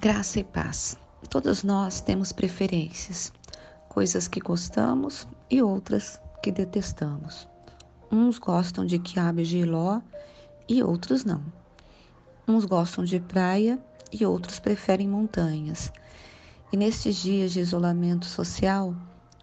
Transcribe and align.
Graça 0.00 0.38
e 0.38 0.44
paz. 0.44 0.96
Todos 1.28 1.64
nós 1.64 2.00
temos 2.00 2.30
preferências, 2.30 3.32
coisas 3.88 4.28
que 4.28 4.38
gostamos 4.38 5.26
e 5.50 5.60
outras 5.60 6.20
que 6.40 6.52
detestamos. 6.52 7.48
Uns 8.08 8.38
gostam 8.38 8.86
de 8.86 9.00
quiabo 9.00 9.40
e 9.40 9.44
giló 9.44 10.00
e 10.68 10.84
outros 10.84 11.24
não. 11.24 11.42
Uns 12.46 12.64
gostam 12.64 13.04
de 13.04 13.18
praia 13.18 13.76
e 14.12 14.24
outros 14.24 14.60
preferem 14.60 15.08
montanhas. 15.08 15.92
E 16.72 16.76
nestes 16.76 17.16
dias 17.16 17.50
de 17.50 17.58
isolamento 17.58 18.26
social, 18.26 18.94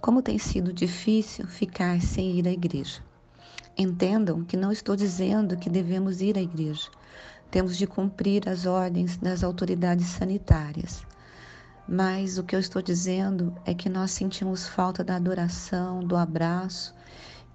como 0.00 0.20
tem 0.20 0.36
sido 0.36 0.72
difícil 0.72 1.46
ficar 1.46 2.02
sem 2.02 2.40
ir 2.40 2.48
à 2.48 2.50
igreja. 2.50 3.00
Entendam 3.78 4.42
que 4.44 4.56
não 4.56 4.72
estou 4.72 4.96
dizendo 4.96 5.56
que 5.56 5.70
devemos 5.70 6.20
ir 6.20 6.36
à 6.36 6.42
igreja. 6.42 6.90
Temos 7.50 7.76
de 7.76 7.86
cumprir 7.86 8.48
as 8.48 8.64
ordens 8.64 9.16
das 9.16 9.42
autoridades 9.42 10.06
sanitárias. 10.06 11.04
Mas 11.88 12.38
o 12.38 12.44
que 12.44 12.54
eu 12.54 12.60
estou 12.60 12.80
dizendo 12.80 13.52
é 13.64 13.74
que 13.74 13.88
nós 13.88 14.12
sentimos 14.12 14.68
falta 14.68 15.02
da 15.02 15.16
adoração, 15.16 15.98
do 15.98 16.16
abraço 16.16 16.94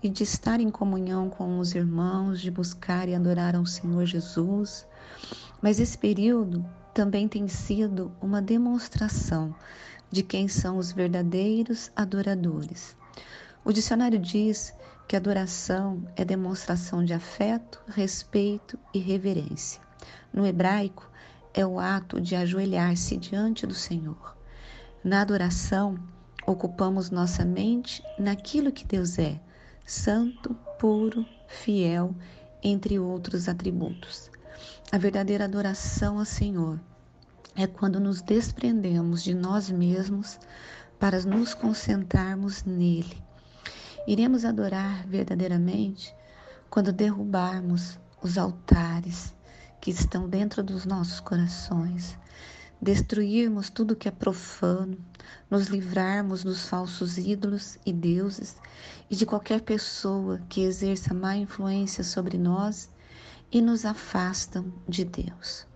e 0.04 0.10
de 0.10 0.24
estar 0.24 0.60
em 0.60 0.70
comunhão 0.70 1.30
com 1.30 1.58
os 1.60 1.74
irmãos, 1.74 2.42
de 2.42 2.52
buscar 2.52 3.08
e 3.08 3.16
adorar 3.16 3.56
ao 3.56 3.66
Senhor 3.66 4.06
Jesus. 4.06 4.86
Mas 5.62 5.80
esse 5.80 5.98
período 5.98 6.66
também 6.94 7.30
tem 7.30 7.48
sido 7.48 8.12
uma 8.22 8.42
demonstração 8.42 9.56
de 10.12 10.22
quem 10.22 10.50
são 10.50 10.78
os 10.78 10.92
verdadeiros 10.92 11.90
adoradores. 11.96 12.98
O 13.64 13.72
dicionário 13.72 14.20
diz 14.20 14.74
que 15.08 15.16
adoração 15.16 16.04
é 16.16 16.26
demonstração 16.26 17.04
de 17.04 17.14
afeto, 17.14 17.82
respeito 17.88 18.78
e 18.94 19.00
reverência. 19.00 19.85
No 20.34 20.46
hebraico, 20.46 21.10
é 21.54 21.66
o 21.66 21.80
ato 21.80 22.20
de 22.20 22.36
ajoelhar-se 22.36 23.16
diante 23.16 23.66
do 23.66 23.74
Senhor. 23.74 24.36
Na 25.04 25.22
adoração, 25.22 25.98
ocupamos 26.46 27.10
nossa 27.10 27.46
mente 27.46 28.04
naquilo 28.20 28.72
que 28.72 28.86
Deus 28.86 29.18
é, 29.18 29.40
santo, 29.86 30.54
puro, 30.80 31.26
fiel, 31.48 32.14
entre 32.62 33.00
outros 33.00 33.48
atributos. 33.48 34.30
A 34.92 34.98
verdadeira 34.98 35.46
adoração 35.46 36.20
ao 36.20 36.26
Senhor 36.26 36.80
é 37.56 37.66
quando 37.66 38.00
nos 38.00 38.22
desprendemos 38.22 39.24
de 39.24 39.34
nós 39.34 39.70
mesmos 39.70 40.40
para 41.00 41.22
nos 41.22 41.54
concentrarmos 41.54 42.64
nele. 42.64 43.24
Iremos 44.08 44.44
adorar 44.44 45.06
verdadeiramente 45.08 46.14
quando 46.70 46.92
derrubarmos 46.92 47.98
os 48.22 48.38
altares 48.38 49.35
que 49.86 49.92
estão 49.92 50.28
dentro 50.28 50.64
dos 50.64 50.84
nossos 50.84 51.20
corações, 51.20 52.18
destruirmos 52.82 53.70
tudo 53.70 53.96
que 53.96 54.08
é 54.08 54.12
profano, 54.12 54.98
nos 55.48 55.68
livrarmos 55.68 56.44
dos 56.44 56.68
falsos 56.68 57.20
ídolos 57.20 57.78
e 57.86 57.94
deuses 57.94 58.58
e 59.12 59.16
de 59.16 59.28
qualquer 59.28 59.62
pessoa 59.62 60.42
que 60.50 60.62
exerça 60.62 61.14
má 61.14 61.38
influência 61.38 62.04
sobre 62.04 62.36
nós 62.36 62.90
e 63.52 63.62
nos 63.62 63.86
afastam 63.86 64.74
de 64.90 65.06
Deus. 65.06 65.68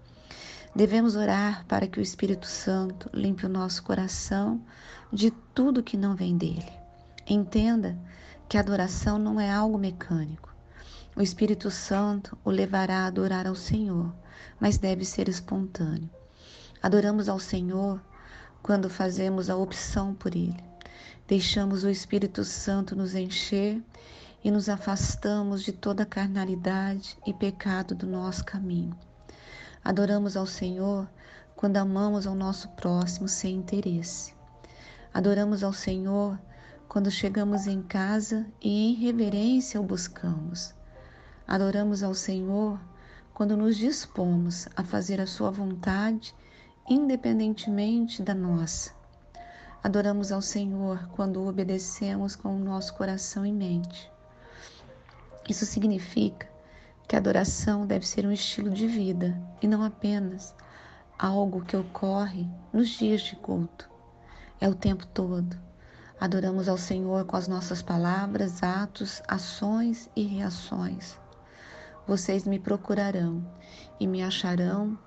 Devemos 0.75 1.15
orar 1.15 1.63
para 1.67 1.85
que 1.85 1.99
o 1.99 2.01
Espírito 2.01 2.47
Santo 2.47 3.11
limpe 3.13 3.45
o 3.45 3.49
nosso 3.49 3.83
coração 3.83 4.59
de 5.13 5.29
tudo 5.53 5.83
que 5.83 5.95
não 5.95 6.15
vem 6.15 6.35
dele. 6.35 6.73
Entenda 7.27 7.95
que 8.49 8.57
a 8.57 8.61
adoração 8.61 9.19
não 9.19 9.39
é 9.39 9.51
algo 9.51 9.77
mecânico. 9.77 10.49
O 11.19 11.21
Espírito 11.21 11.69
Santo 11.69 12.37
o 12.45 12.49
levará 12.49 12.99
a 12.99 13.07
adorar 13.07 13.45
ao 13.45 13.53
Senhor, 13.53 14.15
mas 14.57 14.77
deve 14.77 15.03
ser 15.03 15.27
espontâneo. 15.27 16.09
Adoramos 16.81 17.27
ao 17.27 17.37
Senhor 17.37 18.01
quando 18.63 18.89
fazemos 18.89 19.49
a 19.49 19.57
opção 19.57 20.15
por 20.15 20.33
Ele. 20.33 20.63
Deixamos 21.27 21.83
o 21.83 21.89
Espírito 21.89 22.45
Santo 22.45 22.95
nos 22.95 23.15
encher 23.15 23.83
e 24.41 24.49
nos 24.49 24.69
afastamos 24.69 25.61
de 25.61 25.73
toda 25.73 26.05
carnalidade 26.05 27.17
e 27.27 27.33
pecado 27.33 27.93
do 27.93 28.07
nosso 28.07 28.45
caminho. 28.45 28.97
Adoramos 29.83 30.37
ao 30.37 30.45
Senhor 30.47 31.05
quando 31.53 31.75
amamos 31.75 32.25
ao 32.27 32.33
nosso 32.33 32.69
próximo 32.69 33.27
sem 33.27 33.55
interesse. 33.55 34.33
Adoramos 35.13 35.65
ao 35.65 35.73
Senhor 35.73 36.39
quando 36.87 37.11
chegamos 37.11 37.67
em 37.67 37.81
casa 37.81 38.45
e 38.61 38.91
em 38.91 38.93
reverência 38.93 39.81
o 39.81 39.83
buscamos. 39.83 40.78
Adoramos 41.51 42.03
ao 42.03 42.13
Senhor 42.13 42.79
quando 43.33 43.57
nos 43.57 43.75
dispomos 43.75 44.67
a 44.75 44.83
fazer 44.83 45.19
a 45.19 45.25
Sua 45.25 45.49
vontade, 45.49 46.35
independentemente 46.87 48.21
da 48.21 48.35
nossa. 48.35 48.91
Adoramos 49.83 50.31
ao 50.31 50.43
Senhor 50.43 51.09
quando 51.15 51.43
obedecemos 51.47 52.35
com 52.35 52.55
o 52.55 52.63
nosso 52.63 52.93
coração 52.93 53.47
e 53.47 53.51
mente. 53.51 54.11
Isso 55.49 55.65
significa 55.65 56.47
que 57.07 57.15
a 57.15 57.19
adoração 57.19 57.83
deve 57.87 58.05
ser 58.05 58.27
um 58.27 58.31
estilo 58.31 58.69
de 58.69 58.85
vida 58.85 59.35
e 59.59 59.67
não 59.67 59.83
apenas 59.83 60.53
algo 61.17 61.65
que 61.65 61.75
ocorre 61.75 62.47
nos 62.71 62.89
dias 62.89 63.21
de 63.21 63.35
culto. 63.35 63.89
É 64.61 64.69
o 64.69 64.75
tempo 64.75 65.07
todo. 65.07 65.57
Adoramos 66.21 66.69
ao 66.69 66.77
Senhor 66.77 67.25
com 67.25 67.35
as 67.35 67.47
nossas 67.47 67.81
palavras, 67.81 68.61
atos, 68.61 69.23
ações 69.27 70.07
e 70.15 70.21
reações. 70.21 71.17
Vocês 72.09 72.43
me 72.43 72.57
procurarão 72.57 73.45
e 73.99 74.07
me 74.07 74.23
acharão 74.23 74.97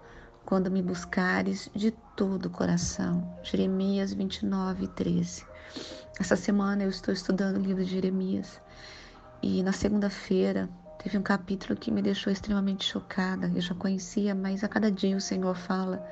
quando 0.44 0.70
me 0.70 0.80
buscares 0.80 1.68
de 1.74 1.90
todo 2.14 2.46
o 2.46 2.50
coração. 2.50 3.28
Jeremias 3.42 4.12
29, 4.12 4.86
13. 4.86 5.44
Essa 6.20 6.36
semana 6.36 6.84
eu 6.84 6.88
estou 6.88 7.12
estudando 7.12 7.56
o 7.56 7.60
livro 7.60 7.84
de 7.84 7.90
Jeremias 7.90 8.60
e 9.42 9.64
na 9.64 9.72
segunda-feira 9.72 10.68
teve 11.02 11.18
um 11.18 11.22
capítulo 11.22 11.76
que 11.76 11.90
me 11.90 12.00
deixou 12.00 12.32
extremamente 12.32 12.84
chocada. 12.84 13.50
Eu 13.52 13.60
já 13.60 13.74
conhecia, 13.74 14.32
mas 14.32 14.62
a 14.62 14.69
cada 14.69 14.88
dia 14.88 15.16
o 15.16 15.20
Senhor 15.20 15.56
fala 15.56 16.08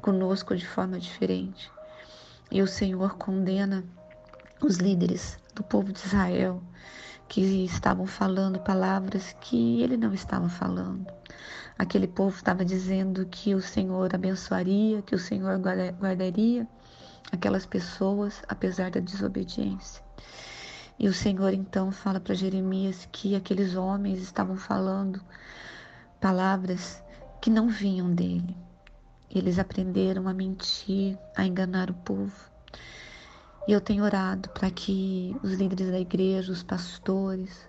conosco 0.00 0.54
de 0.54 0.64
forma 0.64 0.96
diferente. 1.00 1.68
E 2.52 2.62
o 2.62 2.68
Senhor 2.68 3.16
condena 3.16 3.82
os 4.62 4.76
líderes 4.76 5.36
do 5.56 5.64
povo 5.64 5.92
de 5.92 5.98
Israel 5.98 6.62
que 7.30 7.64
estavam 7.64 8.08
falando 8.08 8.58
palavras 8.58 9.36
que 9.40 9.80
ele 9.80 9.96
não 9.96 10.12
estava 10.12 10.48
falando. 10.48 11.06
Aquele 11.78 12.08
povo 12.08 12.36
estava 12.36 12.64
dizendo 12.64 13.24
que 13.24 13.54
o 13.54 13.62
Senhor 13.62 14.12
abençoaria, 14.12 15.00
que 15.00 15.14
o 15.14 15.18
Senhor 15.18 15.56
guardaria 15.60 16.66
aquelas 17.30 17.64
pessoas 17.64 18.42
apesar 18.48 18.90
da 18.90 18.98
desobediência. 18.98 20.02
E 20.98 21.06
o 21.06 21.14
Senhor 21.14 21.54
então 21.54 21.92
fala 21.92 22.18
para 22.18 22.34
Jeremias 22.34 23.08
que 23.12 23.36
aqueles 23.36 23.76
homens 23.76 24.18
estavam 24.18 24.56
falando 24.56 25.22
palavras 26.20 27.00
que 27.40 27.48
não 27.48 27.68
vinham 27.68 28.12
dele. 28.12 28.56
Eles 29.30 29.60
aprenderam 29.60 30.26
a 30.26 30.34
mentir, 30.34 31.16
a 31.36 31.46
enganar 31.46 31.92
o 31.92 31.94
povo. 31.94 32.50
E 33.68 33.72
eu 33.72 33.80
tenho 33.80 34.04
orado 34.04 34.48
para 34.50 34.70
que 34.70 35.36
os 35.42 35.52
líderes 35.52 35.90
da 35.90 36.00
igreja, 36.00 36.50
os 36.50 36.62
pastores, 36.62 37.68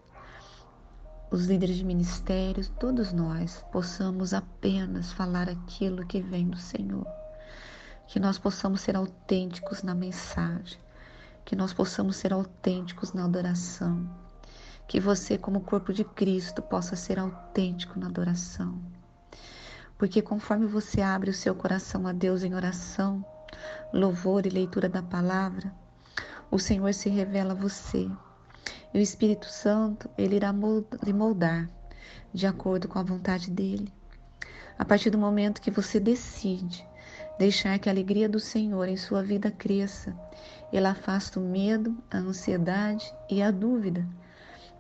os 1.30 1.46
líderes 1.46 1.78
de 1.78 1.86
ministérios, 1.86 2.70
todos 2.80 3.12
nós 3.12 3.64
possamos 3.72 4.34
apenas 4.34 5.12
falar 5.14 5.50
aquilo 5.50 6.06
que 6.06 6.22
vem 6.22 6.48
do 6.48 6.58
Senhor. 6.58 7.06
Que 8.08 8.20
nós 8.20 8.38
possamos 8.38 8.82
ser 8.82 8.96
autênticos 8.96 9.84
na 9.84 9.94
mensagem, 9.94 10.80
que 11.46 11.56
nós 11.56 11.74
possamos 11.74 12.18
ser 12.18 12.34
autênticos 12.34 13.14
na 13.14 13.26
adoração, 13.26 14.10
que 14.88 15.00
você, 15.00 15.38
como 15.38 15.62
corpo 15.62 15.94
de 15.94 16.04
Cristo, 16.04 16.62
possa 16.62 16.96
ser 16.96 17.20
autêntico 17.20 17.98
na 18.00 18.08
adoração. 18.08 18.82
Porque 19.98 20.22
conforme 20.22 20.66
você 20.66 21.02
abre 21.02 21.30
o 21.30 21.34
seu 21.34 21.56
coração 21.56 22.08
a 22.08 22.12
Deus 22.12 22.44
em 22.44 22.56
oração, 22.56 23.24
louvor 23.94 24.46
e 24.46 24.50
leitura 24.50 24.88
da 24.88 25.02
palavra, 25.02 25.74
o 26.50 26.60
Senhor 26.60 26.94
se 26.94 27.10
revela 27.10 27.52
a 27.52 27.56
você. 27.56 28.10
E 28.94 28.98
o 28.98 29.02
Espírito 29.02 29.46
Santo, 29.46 30.10
ele 30.18 30.36
irá 30.36 30.54
lhe 31.04 31.14
moldar 31.14 31.70
de 32.34 32.46
acordo 32.48 32.88
com 32.88 33.00
a 33.00 33.04
vontade 33.04 33.50
dele. 33.50 33.92
A 34.78 34.86
partir 34.86 35.10
do 35.10 35.18
momento 35.18 35.62
que 35.62 35.72
você 35.72 36.00
decide 36.00 36.86
deixar 37.38 37.80
que 37.80 37.90
a 37.90 37.92
alegria 37.92 38.28
do 38.28 38.40
Senhor 38.40 38.88
em 38.88 38.98
sua 38.98 39.24
vida 39.24 39.52
cresça, 39.52 40.16
ele 40.72 40.88
afasta 40.88 41.40
o 41.40 41.44
medo, 41.44 41.98
a 42.10 42.18
ansiedade 42.18 43.14
e 43.30 43.42
a 43.42 43.52
dúvida. 43.52 44.08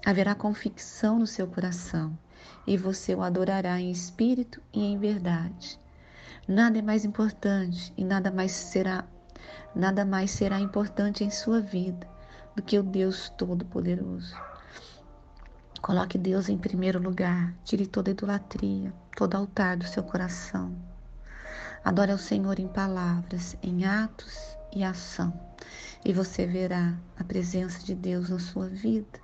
Haverá 0.05 0.33
convicção 0.33 1.19
no 1.19 1.27
seu 1.27 1.47
coração 1.47 2.17
e 2.65 2.77
você 2.77 3.13
o 3.13 3.21
adorará 3.21 3.79
em 3.79 3.91
espírito 3.91 4.61
e 4.73 4.83
em 4.83 4.97
verdade. 4.97 5.79
Nada 6.47 6.79
é 6.79 6.81
mais 6.81 7.05
importante 7.05 7.93
e 7.95 8.03
nada 8.03 8.31
mais 8.31 8.51
será 8.51 9.05
nada 9.75 10.03
mais 10.03 10.31
será 10.31 10.59
importante 10.59 11.23
em 11.23 11.29
sua 11.29 11.61
vida 11.61 12.07
do 12.55 12.63
que 12.63 12.77
o 12.77 12.83
Deus 12.83 13.29
Todo-Poderoso. 13.37 14.35
Coloque 15.81 16.17
Deus 16.17 16.49
em 16.49 16.57
primeiro 16.57 16.99
lugar, 16.99 17.53
tire 17.63 17.85
toda 17.85 18.11
idolatria, 18.11 18.91
todo 19.15 19.35
altar 19.35 19.77
do 19.77 19.87
seu 19.87 20.03
coração. 20.03 20.75
Adore 21.83 22.11
ao 22.11 22.17
Senhor 22.17 22.59
em 22.59 22.67
palavras, 22.67 23.55
em 23.61 23.85
atos 23.85 24.57
e 24.75 24.83
ação. 24.83 25.33
E 26.03 26.11
você 26.11 26.45
verá 26.45 26.97
a 27.17 27.23
presença 27.23 27.83
de 27.83 27.95
Deus 27.95 28.29
na 28.29 28.39
sua 28.39 28.67
vida. 28.67 29.19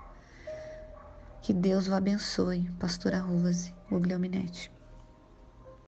Que 1.41 1.53
Deus 1.53 1.87
o 1.87 1.93
abençoe, 1.93 2.69
Pastora 2.79 3.19
Rose 3.19 3.73
Guglielminetti. 3.89 4.76